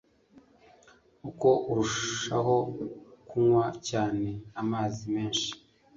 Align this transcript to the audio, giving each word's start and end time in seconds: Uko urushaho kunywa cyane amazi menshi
Uko 1.29 1.49
urushaho 1.69 2.55
kunywa 3.27 3.65
cyane 3.87 4.27
amazi 4.61 5.01
menshi 5.15 5.49